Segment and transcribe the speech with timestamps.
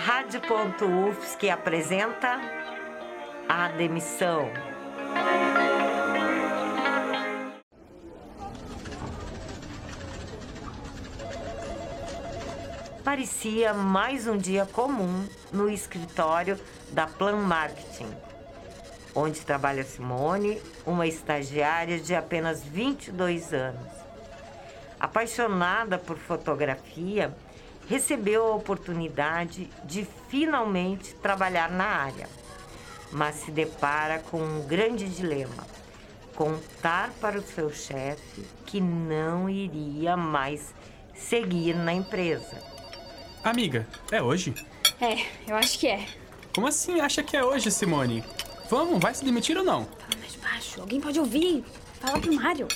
[0.00, 2.40] Rádio.UFSC apresenta
[3.48, 4.48] A Demissão.
[13.02, 16.56] Parecia mais um dia comum no escritório
[16.92, 18.08] da Plan Marketing,
[19.16, 23.90] onde trabalha Simone, uma estagiária de apenas 22 anos.
[25.00, 27.36] Apaixonada por fotografia,
[27.88, 32.28] recebeu a oportunidade de finalmente trabalhar na área,
[33.10, 35.66] mas se depara com um grande dilema:
[36.36, 40.74] contar para o seu chefe que não iria mais
[41.14, 42.62] seguir na empresa.
[43.42, 44.54] Amiga, é hoje?
[45.00, 46.06] É, eu acho que é.
[46.54, 48.22] Como assim acha que é hoje, Simone?
[48.68, 49.84] Vamos, vai se demitir ou não?
[49.84, 51.64] Fala mais baixo, alguém pode ouvir.
[52.00, 52.68] Fala pro Mário.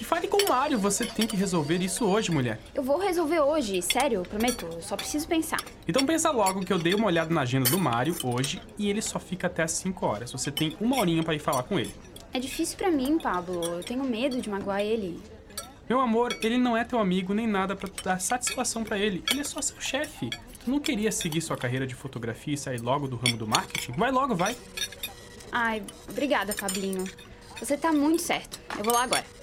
[0.00, 2.58] Que fale com o Mário, você tem que resolver isso hoje, mulher.
[2.74, 4.64] Eu vou resolver hoje, sério, prometo.
[4.64, 5.60] Eu só preciso pensar.
[5.86, 9.02] Então pensa logo que eu dei uma olhada na agenda do Mário hoje e ele
[9.02, 10.32] só fica até às 5 horas.
[10.32, 11.94] Você tem uma horinha para ir falar com ele.
[12.32, 13.62] É difícil para mim, Pablo.
[13.62, 15.20] Eu tenho medo de magoar ele.
[15.86, 19.22] Meu amor, ele não é teu amigo nem nada para dar satisfação para ele.
[19.30, 20.30] Ele é só seu chefe.
[20.64, 23.92] Tu não queria seguir sua carreira de fotografia e sair logo do ramo do marketing?
[23.92, 24.56] Vai logo, vai.
[25.52, 27.04] Ai, obrigada, Pablinho.
[27.58, 28.58] Você tá muito certo.
[28.78, 29.39] Eu vou lá agora.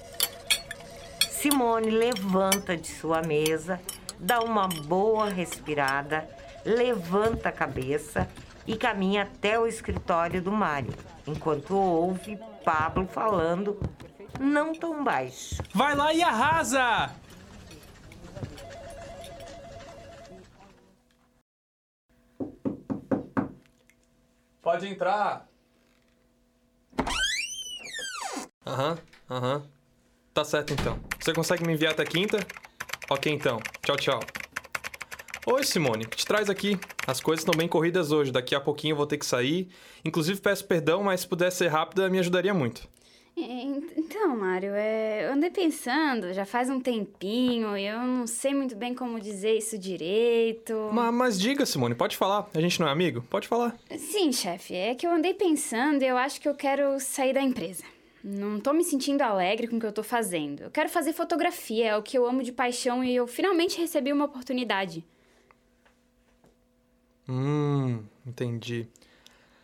[1.50, 3.80] Simone levanta de sua mesa,
[4.20, 6.28] dá uma boa respirada,
[6.66, 8.28] levanta a cabeça
[8.66, 10.94] e caminha até o escritório do Mário,
[11.26, 13.80] enquanto ouve Pablo falando
[14.38, 15.64] não tão baixo.
[15.74, 17.16] Vai lá e arrasa!
[24.62, 25.48] Pode entrar.
[28.66, 28.98] Aham,
[29.30, 29.77] aham.
[30.38, 31.00] Tá certo então.
[31.20, 32.38] Você consegue me enviar até quinta?
[33.10, 33.60] Ok então.
[33.84, 34.20] Tchau, tchau.
[35.48, 36.06] Oi, Simone.
[36.06, 36.78] O que te traz aqui?
[37.08, 38.32] As coisas estão bem corridas hoje.
[38.32, 39.68] Daqui a pouquinho eu vou ter que sair.
[40.06, 42.88] Inclusive peço perdão, mas se puder ser rápida, me ajudaria muito.
[43.36, 48.76] Então, Mário, é, eu andei pensando, já faz um tempinho, e eu não sei muito
[48.76, 50.74] bem como dizer isso direito.
[50.94, 52.48] Ma- mas diga, Simone, pode falar.
[52.54, 53.24] A gente não é amigo?
[53.28, 53.76] Pode falar.
[53.98, 57.42] Sim, chefe, é que eu andei pensando e eu acho que eu quero sair da
[57.42, 57.84] empresa.
[58.30, 60.64] Não tô me sentindo alegre com o que eu tô fazendo.
[60.64, 64.12] Eu quero fazer fotografia, é o que eu amo de paixão e eu finalmente recebi
[64.12, 65.02] uma oportunidade.
[67.26, 68.86] Hum, entendi.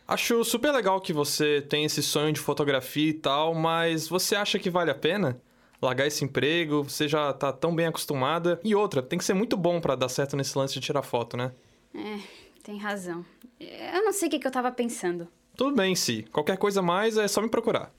[0.08, 4.58] Acho super legal que você tem esse sonho de fotografia e tal, mas você acha
[4.58, 5.38] que vale a pena?
[5.82, 8.58] Largar esse emprego, você já tá tão bem acostumada.
[8.64, 11.36] E outra, tem que ser muito bom pra dar certo nesse lance de tirar foto,
[11.36, 11.52] né?
[11.94, 12.18] É,
[12.62, 13.26] tem razão.
[13.60, 15.28] Eu não sei o que, que eu tava pensando.
[15.54, 16.22] Tudo bem, Si.
[16.32, 17.92] Qualquer coisa mais é só me procurar.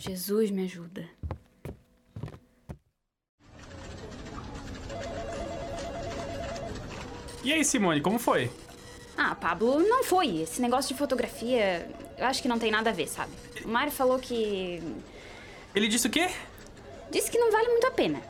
[0.00, 1.06] Jesus me ajuda.
[7.44, 8.50] E aí, Simone, como foi?
[9.14, 10.38] Ah, Pablo, não foi.
[10.38, 13.30] Esse negócio de fotografia, eu acho que não tem nada a ver, sabe?
[13.62, 14.82] O Mário falou que.
[15.74, 16.30] Ele disse o quê?
[17.10, 18.22] Disse que não vale muito a pena.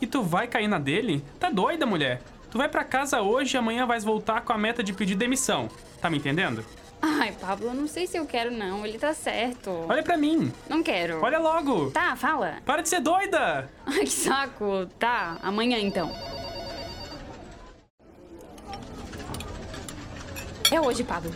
[0.00, 1.24] E tu vai cair na dele?
[1.40, 2.22] Tá doida, mulher?
[2.48, 5.68] Tu vai pra casa hoje e amanhã vais voltar com a meta de pedir demissão.
[6.00, 6.64] Tá me entendendo?
[7.02, 8.84] Ai, Pablo, eu não sei se eu quero, não.
[8.84, 9.86] Ele tá certo.
[9.88, 10.52] Olha pra mim.
[10.68, 11.22] Não quero.
[11.22, 11.90] Olha logo.
[11.90, 12.58] Tá, fala.
[12.64, 13.70] Para de ser doida.
[13.86, 14.86] Ai, que saco.
[14.98, 16.10] Tá, amanhã então.
[20.70, 21.34] É hoje, Pablo.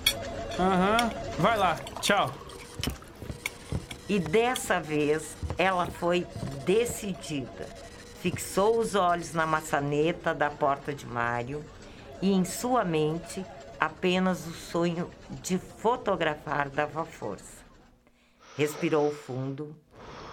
[0.58, 1.10] Aham.
[1.38, 1.76] Vai lá.
[2.00, 2.31] Tchau.
[4.08, 6.26] E dessa vez ela foi
[6.64, 7.66] decidida.
[8.20, 11.64] Fixou os olhos na maçaneta da porta de Mário
[12.22, 13.44] e em sua mente
[13.84, 15.11] apenas o sonho
[15.43, 17.65] de fotografar dava força.
[18.56, 19.77] Respirou fundo,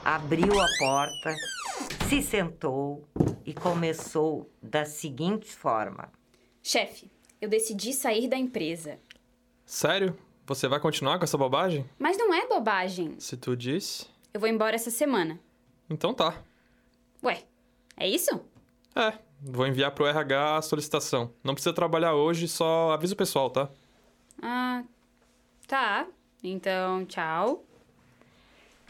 [0.06, 1.36] abriu a porta,
[2.08, 3.06] se sentou
[3.46, 6.10] e começou da seguinte forma:
[6.64, 7.12] Chefe,
[7.42, 8.98] eu decidi sair da empresa.
[9.66, 10.18] Sério?
[10.46, 11.86] Você vai continuar com essa bobagem?
[12.00, 13.16] Mas não é bobagem.
[13.20, 14.06] Se tu disse.
[14.34, 15.40] Eu vou embora essa semana.
[15.90, 16.42] Então tá.
[17.24, 17.44] Ué,
[17.98, 18.42] é isso?
[18.96, 21.32] É, vou enviar pro RH a solicitação.
[21.44, 23.70] Não precisa trabalhar hoje, só avisa o pessoal, tá?
[24.42, 24.84] Ah,
[25.68, 26.08] tá.
[26.44, 27.64] Então, tchau.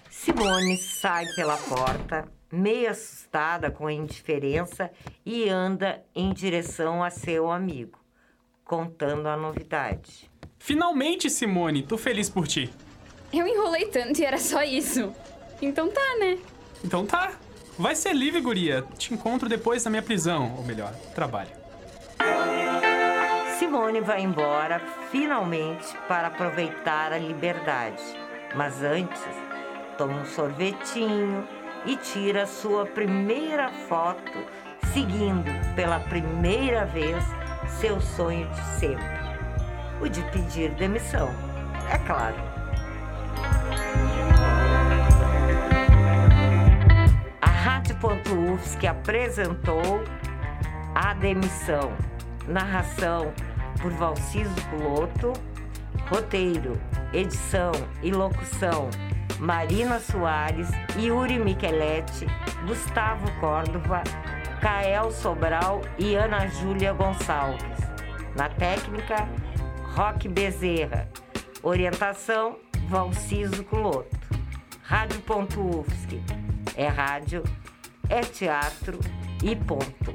[0.10, 4.92] Simone sai pela porta, meio assustada com a indiferença,
[5.26, 8.00] e anda em direção a seu amigo,
[8.64, 10.30] contando a novidade.
[10.60, 12.72] Finalmente, Simone, tô feliz por ti.
[13.34, 15.14] Eu enrolei tanto e era só isso.
[15.62, 16.38] Então tá, né?
[16.84, 17.34] Então tá.
[17.78, 18.86] Vai ser livre, guria.
[18.98, 21.50] Te encontro depois na minha prisão, ou melhor, trabalho.
[23.58, 24.82] Simone vai embora
[25.12, 28.04] finalmente para aproveitar a liberdade.
[28.56, 29.22] Mas antes,
[29.98, 31.48] toma um sorvetinho,
[31.86, 34.32] e tira sua primeira foto,
[34.94, 37.24] seguindo pela primeira vez
[37.80, 39.20] seu sonho de sempre,
[40.02, 41.30] o de pedir demissão,
[41.92, 42.61] é claro.
[47.82, 50.04] Rádio.UFSC apresentou
[50.94, 51.92] A Demissão,
[52.48, 53.34] narração
[53.82, 55.34] por Valciso Culoto,
[56.08, 56.80] roteiro,
[57.12, 57.72] edição
[58.04, 58.88] e locução
[59.40, 62.28] Marina Soares, Yuri Micheletti,
[62.68, 64.04] Gustavo Córdova,
[64.62, 67.64] Kael Sobral e Ana Júlia Gonçalves.
[68.36, 69.28] Na técnica,
[69.96, 71.10] Roque Bezerra.
[71.64, 74.20] Orientação, Valciso Culoto.
[74.84, 76.22] Rádio.UFSC.
[76.76, 77.44] É rádio,
[78.12, 79.00] é teatro
[79.42, 80.14] e ponto.